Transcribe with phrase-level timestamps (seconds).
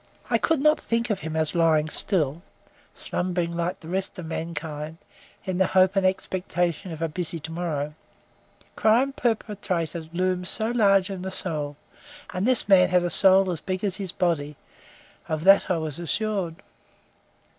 [0.31, 2.41] I could not think of him as lying still
[2.95, 4.97] slumbering like the rest of mankind,
[5.45, 7.93] in the hope and expectation of a busy morrow.
[8.75, 11.77] Crime perpetrated looms so large in the soul,
[12.33, 14.55] and this man had a soul as big as his body;
[15.29, 16.63] of that I was assured.